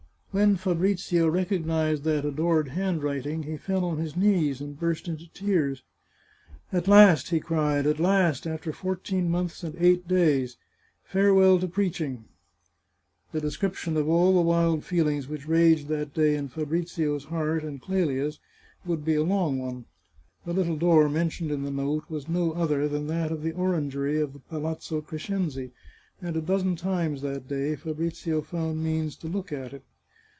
When 0.33 0.55
Fabrizio 0.55 1.27
recognised 1.27 2.03
that 2.03 2.23
adored 2.23 2.69
handwriting 2.69 3.43
he 3.43 3.57
fell 3.57 3.83
on 3.83 3.97
his 3.97 4.15
knees 4.15 4.61
and 4.61 4.79
burst 4.79 5.09
into 5.09 5.27
tears." 5.33 5.83
At 6.71 6.87
last," 6.87 7.31
he 7.31 7.41
cried," 7.41 7.85
at 7.85 7.99
last, 7.99 8.47
after 8.47 8.71
fourteen 8.71 9.29
months 9.29 9.61
and 9.61 9.75
eight 9.77 10.07
days! 10.07 10.55
Farewell 11.03 11.59
to 11.59 11.67
preaching!" 11.67 12.23
The 13.33 13.41
description 13.41 13.97
of 13.97 14.07
all 14.07 14.33
the 14.33 14.39
wild 14.39 14.85
feelings 14.85 15.27
which 15.27 15.49
raged 15.49 15.89
that 15.89 16.13
day 16.13 16.35
in 16.37 16.47
Fabrizio's 16.47 17.25
heart 17.25 17.65
and 17.65 17.81
Clelia's 17.81 18.39
would 18.85 19.03
be 19.03 19.15
a 19.15 19.23
long 19.25 19.59
one. 19.59 19.83
The 20.45 20.53
little 20.53 20.77
door 20.77 21.09
mentioned 21.09 21.51
in 21.51 21.63
the 21.63 21.71
note 21.71 22.05
was 22.09 22.29
no 22.29 22.53
other 22.53 22.87
than 22.87 23.07
that 23.07 23.33
of 23.33 23.43
the 23.43 23.51
orangery 23.51 24.21
of 24.21 24.31
the 24.31 24.39
Palazzo 24.39 25.01
Crescenzi, 25.01 25.71
and 26.21 26.37
a 26.37 26.41
dozen 26.41 26.77
times 26.77 27.21
that 27.21 27.49
day 27.49 27.75
Fabrizio 27.75 28.39
found 28.41 28.81
means 28.81 29.17
to 29.17 29.27
look 29.27 29.51
at 29.51 29.73
it. 29.73 29.83